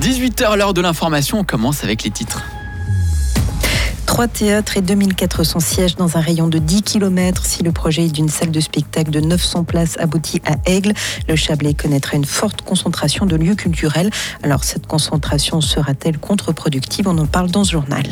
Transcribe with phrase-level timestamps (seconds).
[0.00, 2.42] 18h, l'heure de l'information, on commence avec les titres.
[4.06, 7.44] Trois théâtres et 2400 sièges dans un rayon de 10 km.
[7.44, 10.94] Si le projet d'une salle de spectacle de 900 places aboutit à Aigle,
[11.28, 14.10] le Chablais connaîtra une forte concentration de lieux culturels.
[14.42, 17.06] Alors cette concentration sera-t-elle contre-productive?
[17.06, 18.04] On en parle dans ce journal.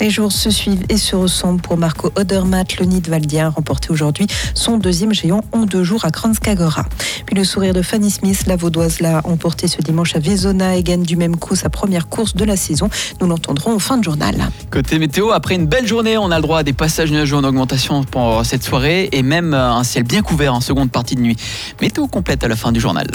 [0.00, 2.78] Les jours se suivent et se ressemblent pour Marco Odermatt.
[2.78, 6.84] Le nid de Valdia a remporté aujourd'hui son deuxième géant en deux jours à Kranskagora.
[7.26, 10.82] Puis le sourire de Fanny Smith, la vaudoise, l'a emporté ce dimanche à Vezona et
[10.82, 12.88] gagne du même coup sa première course de la saison.
[13.20, 14.34] Nous l'entendrons en fin de journal.
[14.70, 17.44] Côté météo, après une belle journée, on a le droit à des passages nuageux en
[17.44, 21.36] augmentation pour cette soirée et même un ciel bien couvert en seconde partie de nuit.
[21.80, 23.06] Météo complète à la fin du journal.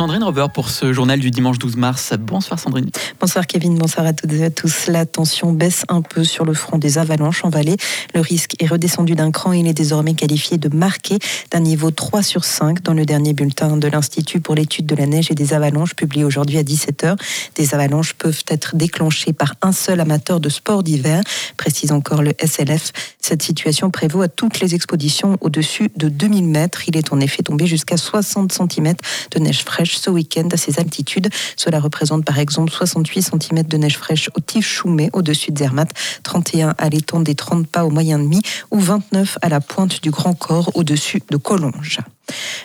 [0.00, 2.14] Sandrine Rover pour ce journal du dimanche 12 mars.
[2.18, 2.88] Bonsoir Sandrine.
[3.20, 4.86] Bonsoir Kevin, bonsoir à toutes et à tous.
[4.86, 7.76] La tension baisse un peu sur le front des avalanches en vallée.
[8.14, 11.18] Le risque est redescendu d'un cran il est désormais qualifié de marqué
[11.50, 15.04] d'un niveau 3 sur 5 dans le dernier bulletin de l'Institut pour l'étude de la
[15.04, 17.18] neige et des avalanches publié aujourd'hui à 17h.
[17.56, 21.20] Des avalanches peuvent être déclenchées par un seul amateur de sport d'hiver,
[21.58, 22.92] précise encore le SLF.
[23.20, 26.88] Cette situation prévaut à toutes les expositions au-dessus de 2000 mètres.
[26.88, 28.94] Il est en effet tombé jusqu'à 60 cm
[29.32, 31.28] de neige fraîche ce week-end à ces altitudes.
[31.56, 35.90] Cela représente par exemple 68 cm de neige fraîche au Tif-Choumet, au-dessus de Zermatt,
[36.22, 40.10] 31 à l'étang des 30 pas au moyen demi ou 29 à la pointe du
[40.10, 42.00] Grand Corps, au-dessus de Collonges.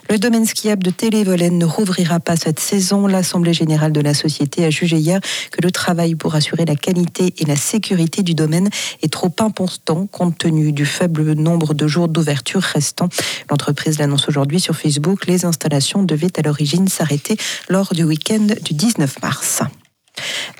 [0.09, 3.07] Le domaine skiable de Télévolen ne rouvrira pas cette saison.
[3.07, 5.19] L'Assemblée générale de la société a jugé hier
[5.51, 8.69] que le travail pour assurer la qualité et la sécurité du domaine
[9.01, 13.09] est trop important compte tenu du faible nombre de jours d'ouverture restants.
[13.49, 15.25] L'entreprise l'annonce aujourd'hui sur Facebook.
[15.27, 17.37] Les installations devaient à l'origine s'arrêter
[17.69, 19.61] lors du week-end du 19 mars.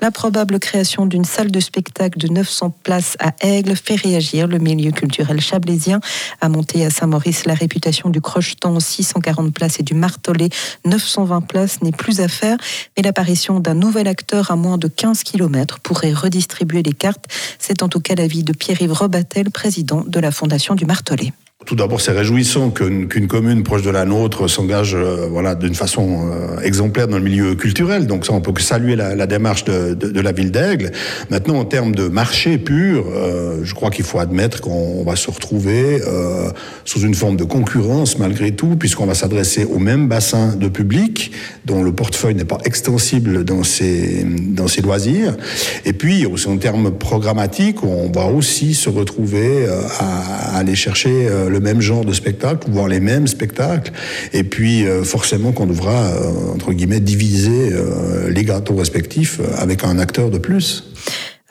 [0.00, 4.58] La probable création d'une salle de spectacle de 900 places à Aigle fait réagir le
[4.58, 6.00] milieu culturel chablaisien.
[6.40, 10.50] A monté à Saint-Maurice la réputation du crocheton 640 places et du martelet
[10.84, 12.58] 920 places n'est plus à faire,
[12.96, 17.24] mais l'apparition d'un nouvel acteur à moins de 15 km pourrait redistribuer les cartes.
[17.58, 21.32] C'est en tout cas l'avis de Pierre-Yves Robatel, président de la Fondation du Martelet.
[21.66, 26.30] Tout d'abord, c'est réjouissant qu'une commune proche de la nôtre s'engage euh, voilà, d'une façon
[26.30, 28.06] euh, exemplaire dans le milieu culturel.
[28.06, 30.92] Donc ça, on peut que saluer la, démarche de, la ville d'Aigle.
[31.28, 35.28] Maintenant, en termes de marché pur, euh, je crois qu'il faut admettre qu'on va se
[35.28, 36.50] retrouver euh,
[36.84, 41.32] sous une forme de concurrence malgré tout, puisqu'on va s'adresser au même bassin de public,
[41.64, 45.36] dont le portefeuille n'est pas extensible dans ses, dans ses loisirs.
[45.84, 49.66] Et puis, aussi en termes programmatiques, on va aussi se retrouver
[49.98, 51.28] à, aller chercher
[51.60, 53.92] même genre de spectacle, voire les mêmes spectacles.
[54.32, 59.84] Et puis, euh, forcément, qu'on devra, euh, entre guillemets, diviser euh, les gâteaux respectifs avec
[59.84, 60.84] un acteur de plus.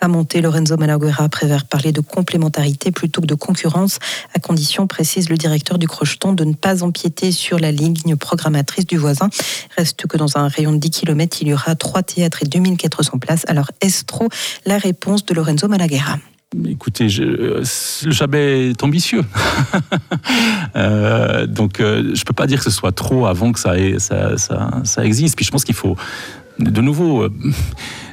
[0.02, 3.98] À monter, Lorenzo Malaguerra préfère parler de complémentarité plutôt que de concurrence,
[4.34, 8.86] à condition, précise le directeur du Crocheton, de ne pas empiéter sur la ligne programmatrice
[8.86, 9.30] du voisin.
[9.78, 13.20] Reste que dans un rayon de 10 km, il y aura trois théâtres et 2400
[13.20, 13.46] places.
[13.48, 14.28] Alors, est-ce trop
[14.66, 16.20] la réponse de Lorenzo Malaguerra
[16.68, 19.24] Écoutez, je, le Chabet est ambitieux.
[20.76, 23.74] euh, donc, euh, je peux pas dire que ce soit trop avant que ça,
[24.38, 25.36] ça, existe.
[25.36, 25.98] Puis je pense qu'il faut,
[26.60, 27.34] de nouveau, euh,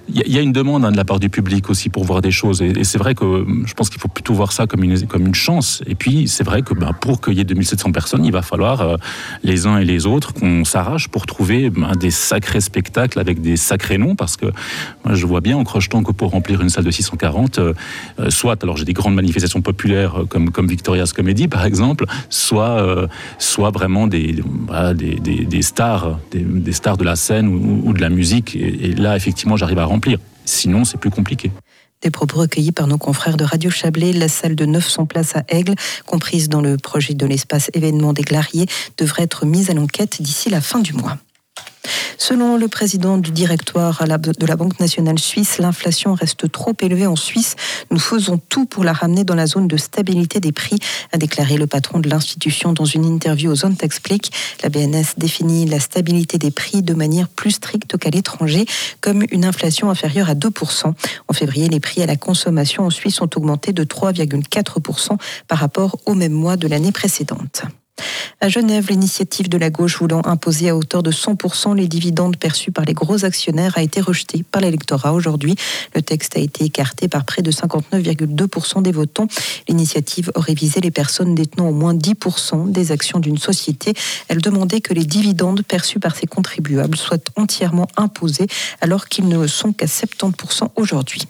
[0.09, 2.31] il y, a une demande hein, de la part du public aussi pour voir des
[2.31, 2.61] choses.
[2.61, 5.27] Et, c'est vrai que euh, je pense qu'il faut plutôt voir ça comme une, comme
[5.27, 5.83] une chance.
[5.87, 8.81] Et puis, c'est vrai que ben, pour qu'il y ait 2700 personnes, il va falloir
[8.81, 8.97] euh,
[9.45, 13.57] les uns et les autres qu'on s'arrache pour trouver ben, des sacrés spectacles avec des
[13.57, 14.17] sacrés noms.
[14.17, 14.47] Parce que
[15.05, 17.73] moi, je vois bien en crochetant que pour remplir une salle de 640, euh,
[18.29, 23.09] soit, alors j'ai des grandes manifestations populaires comme, Victoria's Comedy par exemple, soit,
[23.39, 24.43] soit vraiment des,
[24.95, 28.55] des, des, stars, des, stars de la scène ou, ou de la musique.
[28.57, 30.19] Et, et là, effectivement, j'arrive à remplir.
[30.45, 31.53] Sinon, c'est plus compliqué.
[32.03, 35.45] Des propos recueillis par nos confrères de Radio Chablais, la salle de 900 places à
[35.49, 38.67] Aigle, comprise dans le projet de l'espace événement des Glariers,
[38.99, 41.19] devrait être mise à l'enquête d'ici la fin du mois.
[42.23, 47.17] Selon le président du directoire de la Banque nationale suisse, l'inflation reste trop élevée en
[47.17, 47.57] Suisse.
[47.91, 50.79] Nous faisons tout pour la ramener dans la zone de stabilité des prix,
[51.11, 54.31] a déclaré le patron de l'institution dans une interview aux Zones Explique.
[54.63, 58.67] La BNS définit la stabilité des prix de manière plus stricte qu'à l'étranger,
[59.01, 60.95] comme une inflation inférieure à 2%.
[61.27, 65.17] En février, les prix à la consommation en Suisse ont augmenté de 3,4%
[65.49, 67.65] par rapport au même mois de l'année précédente.
[68.41, 72.73] À Genève, l'initiative de la gauche voulant imposer à hauteur de 100% les dividendes perçus
[72.73, 75.55] par les gros actionnaires a été rejetée par l'électorat aujourd'hui.
[75.95, 79.29] Le texte a été écarté par près de 59,2% des votants.
[79.69, 83.95] L'initiative aurait visé les personnes détenant au moins 10% des actions d'une société.
[84.29, 88.47] Elle demandait que les dividendes perçus par ces contribuables soient entièrement imposés
[88.81, 91.23] alors qu'ils ne sont qu'à 70% aujourd'hui.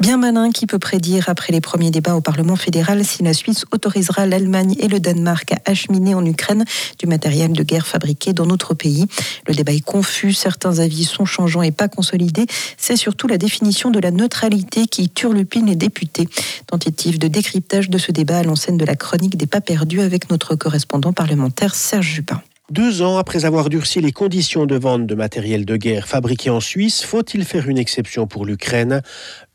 [0.00, 3.66] Bien malin qui peut prédire après les premiers débats au Parlement fédéral si la Suisse
[3.70, 6.64] autorisera l'Allemagne et le Danemark à acheminer en Ukraine
[6.98, 9.04] du matériel de guerre fabriqué dans notre pays.
[9.46, 12.46] Le débat est confus, certains avis sont changeants et pas consolidés.
[12.78, 16.28] C'est surtout la définition de la neutralité qui turlupine les députés.
[16.66, 20.30] Tentative de décryptage de ce débat à l'enseigne de la chronique des pas perdus avec
[20.30, 22.40] notre correspondant parlementaire Serge Jupin.
[22.70, 26.60] Deux ans après avoir durci les conditions de vente de matériel de guerre fabriqué en
[26.60, 29.02] Suisse, faut-il faire une exception pour l'Ukraine?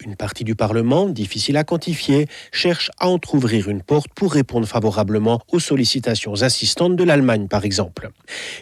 [0.06, 5.39] Une partie du Parlement, difficile à quantifier, cherche à entr'ouvrir une porte pour répondre favorablement
[5.53, 8.09] aux sollicitations insistantes de l'Allemagne, par exemple.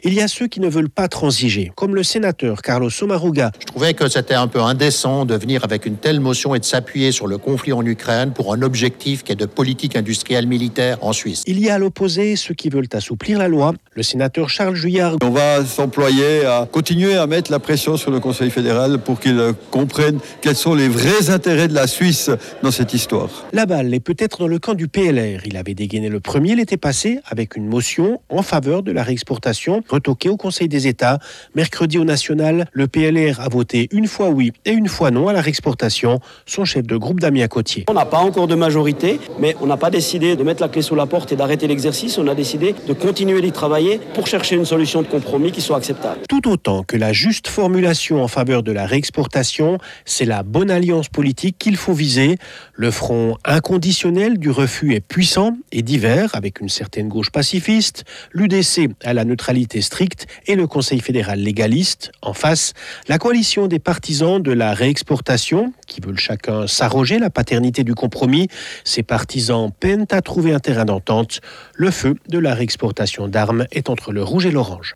[0.04, 3.52] Il y a ceux qui ne veulent pas transiger, comme le sénateur Carlos Somaruga.
[3.60, 6.66] Je trouvais que c'était un peu indécent de venir avec une telle motion et de
[6.66, 11.00] s'appuyer sur le conflit en Ukraine pour un objectif qui est de politique industrielle militaire
[11.02, 11.42] en Suisse.
[11.48, 13.74] Il y a à l'opposé ceux qui veulent assouplir la loi.
[13.96, 15.18] Le sénateur Charles Juillard.
[15.24, 19.40] On va s'employer à continuer à mettre la pression sur le Conseil fédéral pour qu'il
[19.72, 22.30] comprenne quels sont les vrais intérêts de la Suisse
[22.62, 23.30] dans cette histoire.
[23.54, 25.42] La balle est peut-être dans le camp du PLR.
[25.46, 29.84] Il avait dégainé le premier l'été passé avec une motion en faveur de la réexportation
[29.90, 31.20] retoquée au Conseil des États.
[31.56, 35.34] Mercredi au national, le PLR a voté une fois oui et une fois non à
[35.34, 36.20] la réexportation.
[36.46, 37.86] Son chef de groupe Damien Cotier.
[37.90, 40.82] On n'a pas encore de majorité, mais on n'a pas décidé de mettre la clé
[40.82, 42.18] sous la porte et d'arrêter l'exercice.
[42.18, 46.22] On a décidé de continuer d'y travailler pour une solution de compromis qui soit acceptable.
[46.28, 51.08] Tout autant que la juste formulation en faveur de la réexportation, c'est la bonne alliance
[51.08, 52.38] politique qu'il faut viser.
[52.74, 58.90] Le front inconditionnel du refus est puissant et divers, avec une certaine gauche pacifiste, l'UDC
[59.04, 62.12] à la neutralité stricte et le Conseil fédéral légaliste.
[62.24, 62.74] En face,
[63.08, 68.48] la coalition des partisans de la réexportation, qui veulent chacun s'arroger la paternité du compromis.
[68.84, 71.42] Ces partisans peinent à trouver un terrain d'entente.
[71.76, 74.96] Le feu de la réexportation d'armes est entre le rouge et l'orange.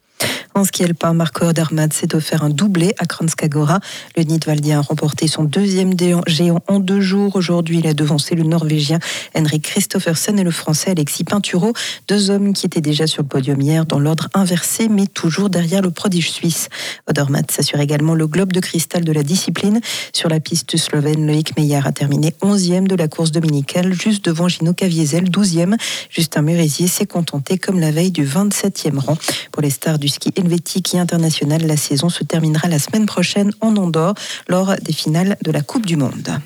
[0.57, 3.79] En ski alpin, Marco Odermatt s'est offert un doublé à Kranskagora.
[4.15, 5.93] Le Nidwaldien a remporté son deuxième
[6.25, 7.35] géant en deux jours.
[7.35, 8.97] Aujourd'hui, il a devancé le Norvégien
[9.35, 11.73] Henrik Christophersen et le Français Alexis Pinturo,
[12.07, 15.83] deux hommes qui étaient déjà sur le podium hier dans l'ordre inversé, mais toujours derrière
[15.83, 16.69] le prodige suisse.
[17.07, 19.79] Odermatt s'assure également le globe de cristal de la discipline.
[20.11, 24.47] Sur la piste slovène, Loïc Meillard a terminé 11e de la course dominicale, juste devant
[24.47, 25.75] Gino Caviezel, 12e.
[26.09, 29.19] Justin Murisier s'est contenté comme la veille du 27e rang.
[29.51, 31.65] Pour les stars du ski helvétique et international.
[31.67, 34.15] La saison se terminera la semaine prochaine en Andorre
[34.47, 36.39] lors des finales de la Coupe du Monde.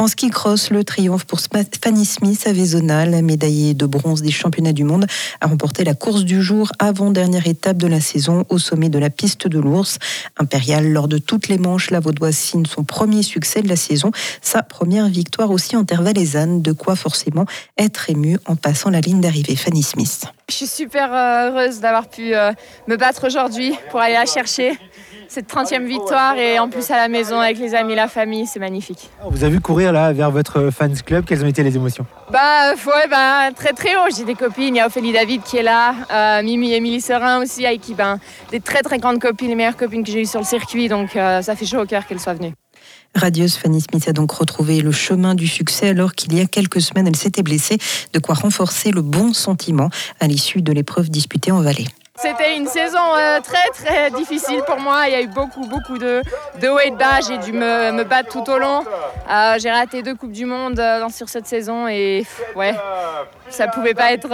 [0.00, 1.40] En ski cross, le triomphe pour
[1.82, 2.52] Fanny Smith à
[3.20, 5.06] médaillée de bronze des championnats du monde,
[5.40, 9.10] a remporté la course du jour avant-dernière étape de la saison au sommet de la
[9.10, 9.98] piste de l'ours.
[10.36, 14.12] Impériale lors de toutes les manches, la Vaudoise signe son premier succès de la saison,
[14.40, 17.46] sa première victoire aussi en terre valaisanne, de quoi forcément
[17.76, 19.56] être ému en passant la ligne d'arrivée.
[19.56, 20.26] Fanny Smith.
[20.48, 22.52] Je suis super euh, heureuse d'avoir pu euh,
[22.86, 24.78] me battre aujourd'hui pour aller la chercher
[25.28, 28.58] cette 30e victoire et en plus à la maison avec les amis, la famille, c'est
[28.58, 29.10] magnifique.
[29.22, 32.06] vous avez vu courir là vers votre fans club, quelles ont été les émotions?
[32.30, 35.58] Bah ouais, bah, très très haut, j'ai des copines, il y a Ophélie David qui
[35.58, 38.18] est là, euh, Mimi et Émilie Serin aussi, avec qui ben,
[38.50, 41.14] des très très grandes copines, les meilleures copines que j'ai eues sur le circuit, donc
[41.14, 42.54] euh, ça fait chaud au cœur qu'elles soient venues.
[43.14, 46.80] Radieuse Fanny Smith a donc retrouvé le chemin du succès alors qu'il y a quelques
[46.80, 47.78] semaines elle s'était blessée,
[48.12, 49.90] de quoi renforcer le bon sentiment
[50.20, 51.86] à l'issue de l'épreuve disputée en vallée.
[52.20, 55.06] C'était une saison euh, très très difficile pour moi.
[55.06, 56.20] Il y a eu beaucoup beaucoup de,
[56.60, 57.20] de hauts et de bas.
[57.26, 58.82] J'ai dû me, me, battre tout au long.
[59.30, 62.26] Euh, j'ai raté deux coupes du monde euh, sur cette saison et
[62.56, 62.74] ouais,
[63.50, 64.28] ça pouvait pas être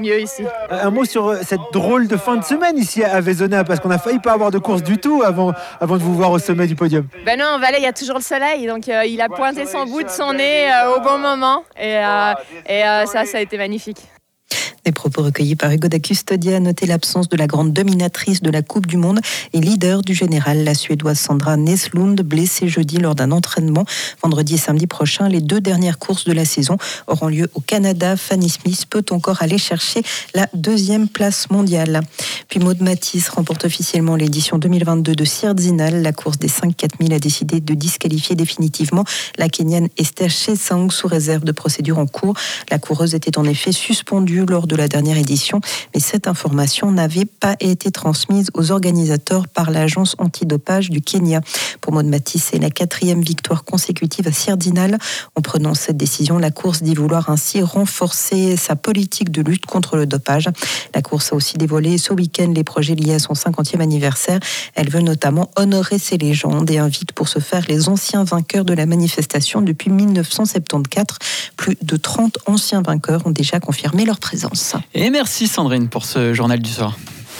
[0.00, 0.44] mieux ici.
[0.70, 3.98] Un mot sur cette drôle de fin de semaine ici à Vézona parce qu'on a
[3.98, 6.74] failli pas avoir de course du tout avant, avant de vous voir au sommet du
[6.74, 7.06] podium.
[7.24, 9.84] Ben non, en Valais il y a toujours le soleil donc il a pointé son
[9.84, 12.00] bout de son nez au bon moment et,
[12.66, 13.98] et ça ça a été magnifique.
[14.88, 18.62] Les propos recueillis par Hugo da Custodia a l'absence de la grande dominatrice de la
[18.62, 19.20] Coupe du Monde
[19.52, 23.84] et leader du général, la Suédoise Sandra Neslund, blessée jeudi lors d'un entraînement.
[24.22, 28.16] Vendredi et samedi prochain, les deux dernières courses de la saison auront lieu au Canada.
[28.16, 30.00] Fanny Smith peut encore aller chercher
[30.34, 32.00] la deuxième place mondiale.
[32.48, 36.00] Puis Maud Matisse remporte officiellement l'édition 2022 de Sierzinal.
[36.00, 39.04] La course des 5 4000 a décidé de disqualifier définitivement
[39.36, 42.32] la Kenyane Esther Chesang sous réserve de procédure en cours.
[42.70, 45.60] La coureuse était en effet suspendue lors de la dernière édition,
[45.94, 51.40] mais cette information n'avait pas été transmise aux organisateurs par l'agence antidopage du Kenya.
[51.80, 54.98] Pour Maud Matisse, c'est la quatrième victoire consécutive à Sirdinal.
[55.34, 59.96] En prenant cette décision, la course dit vouloir ainsi renforcer sa politique de lutte contre
[59.96, 60.48] le dopage.
[60.94, 64.40] La course a aussi dévoilé ce week-end les projets liés à son 50e anniversaire.
[64.74, 68.74] Elle veut notamment honorer ses légendes et invite pour ce faire les anciens vainqueurs de
[68.74, 71.18] la manifestation depuis 1974.
[71.56, 74.67] Plus de 30 anciens vainqueurs ont déjà confirmé leur présence.
[74.94, 76.96] Et merci Sandrine pour ce journal du soir.